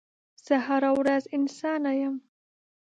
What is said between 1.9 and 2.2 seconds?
یم